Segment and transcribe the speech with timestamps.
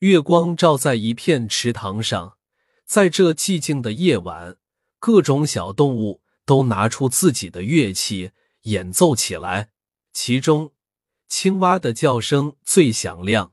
[0.00, 2.38] 月光照在一片池塘上，
[2.86, 4.56] 在这寂静的夜晚，
[4.98, 8.30] 各种小动物都拿出自己的乐器
[8.62, 9.68] 演奏起来。
[10.14, 10.72] 其中，
[11.28, 13.52] 青蛙的叫声最响亮。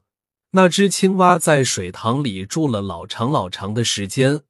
[0.51, 4.43] 那只青蛙在水塘里住了老长老长的时间，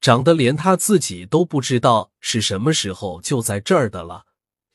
[0.00, 4.26] 长得连它自己都不知道是什么时候就在这儿的了。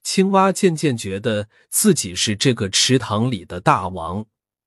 [0.03, 4.25] 青蛙渐渐觉得自己是这个池塘里的大王，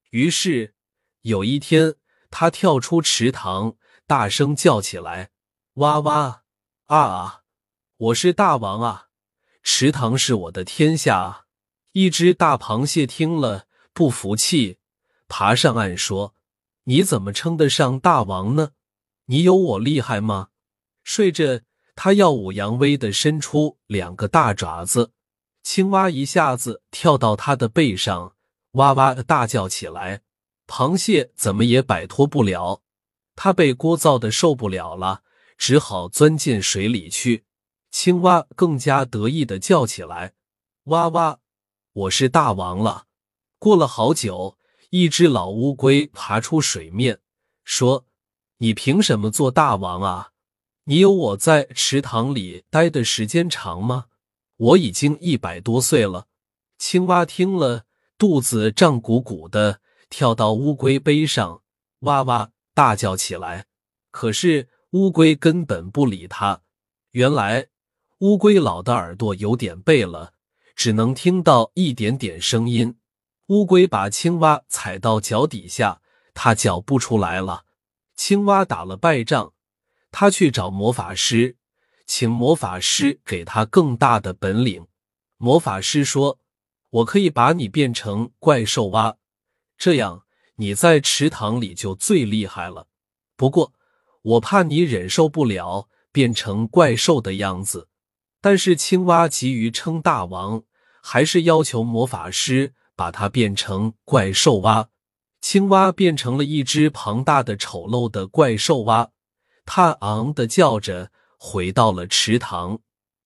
[0.09, 0.75] 于是
[1.23, 1.96] 有一天，
[2.30, 3.77] 他跳出池塘，
[4.07, 5.31] 大声叫起来
[5.75, 6.44] ：“哇哇
[6.86, 7.43] 啊啊！
[7.99, 9.08] 我是大王啊！
[9.63, 11.44] 池塘是我的天下！”
[11.93, 14.79] 一只大螃蟹听了，不服气，
[15.29, 16.35] 爬上岸说
[16.85, 18.71] ：“你怎么称得上大王呢？
[19.27, 20.49] 你有我厉害吗？”
[21.05, 21.63] 睡着，
[21.94, 25.13] 他耀武扬威的伸出两个大爪子。
[25.63, 28.35] 青蛙一下子跳到他的背上，
[28.72, 30.22] 哇哇的大叫起来。
[30.70, 32.80] 螃蟹怎么也摆脱不了，
[33.34, 35.24] 它被聒噪的受不了了，
[35.58, 37.44] 只好钻进水里去。
[37.90, 40.34] 青蛙更加得意的叫起来
[40.86, 41.40] ：“哇哇，
[41.92, 43.06] 我是大王了！”
[43.58, 44.56] 过了好久，
[44.90, 47.18] 一只老乌龟爬出水面，
[47.64, 48.06] 说
[48.58, 50.30] ：“你凭什么做大王啊？
[50.84, 54.06] 你有我在池塘里待的时间长吗？”
[54.56, 56.28] 我已经一百多岁了。
[56.78, 59.80] 青蛙听了，肚子胀鼓鼓的，
[60.11, 61.62] 跳到乌龟背上，
[62.00, 63.64] 哇哇大叫起来。
[64.11, 66.61] 可是乌龟根本不理他。
[67.12, 67.69] 原来
[68.19, 70.34] 乌龟老的耳朵有点背了，
[70.77, 72.98] 只能听到一点点声音。
[73.47, 76.02] 乌龟把青蛙踩到脚底下，
[76.34, 77.64] 它叫不出来了。
[78.14, 79.52] 青蛙打了败仗，
[80.11, 81.56] 他去找魔法师。
[82.06, 84.89] 请魔法师给他更大的本领。
[85.36, 86.41] 魔法师说
[86.91, 89.17] ：“我可以把你变成怪兽蛙，
[89.81, 90.25] 这样
[90.56, 92.86] 你在池塘里就最厉害了。
[93.36, 93.73] 不过
[94.23, 97.89] 我怕你忍受不了变成怪兽的样子。”
[98.41, 100.63] 但是青蛙急于称大王，
[101.02, 104.90] 还是要求魔法师把它变成怪兽蛙。
[105.40, 109.11] 青蛙变成了一只庞大的、丑陋的怪兽蛙，
[109.64, 111.11] 它昂的叫着。
[111.42, 112.80] 回到了池塘，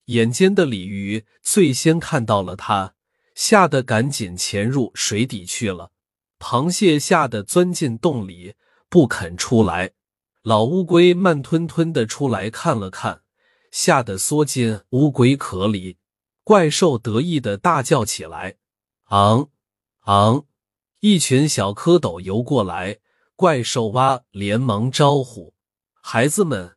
[0.05, 2.93] 眼尖的鲤鱼最先看到了它，
[3.35, 5.91] 吓得赶紧潜入水底去了。
[6.39, 8.55] 螃蟹吓得钻进洞里
[8.89, 9.91] 不肯出来。
[10.41, 13.21] 老乌龟慢吞吞的出来看了看，
[13.71, 15.97] 吓得缩进乌龟壳里。
[16.43, 18.57] 怪兽得意的大叫起来
[19.09, 19.49] ：“昂
[20.01, 20.45] 昂！”
[21.01, 22.99] 一群小蝌蚪游过来，
[23.35, 25.53] 怪兽蛙连忙招呼
[26.01, 26.75] ：“孩子们，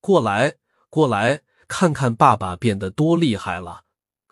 [0.00, 0.56] 过来。”
[0.88, 3.82] 过来看看爸爸变得多厉害了！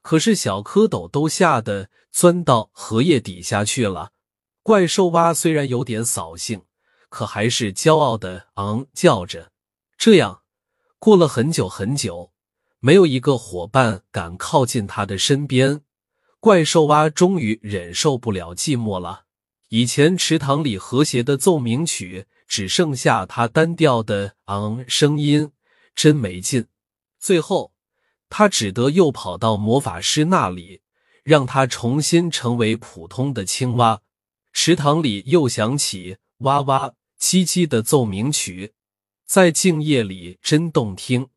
[0.00, 4.12] 可是小蝌蚪都吓得钻到荷叶底下去了。
[4.64, 6.62] 怪兽蛙虽然有点扫兴，
[7.10, 9.52] 可还是骄傲的昂叫着。
[9.98, 10.40] 这样
[10.98, 12.32] 过了很久很久，
[12.80, 15.82] 没有一个伙伴敢靠近他的身边。
[16.40, 19.24] 怪兽蛙终于忍受不了寂寞了。
[19.68, 25.52] 以前池塘里和谐的奏鸣曲，只剩下他单调的昂声音。
[25.94, 26.68] 真没劲！
[27.20, 27.74] 最后，
[28.30, 30.80] 他只得又跑到魔法师那里，
[31.22, 34.00] 让他重新成为普通的青蛙。
[34.54, 38.72] 池塘里又响起哇哇唧唧的奏鸣曲，
[39.26, 41.28] 在静夜里真动听。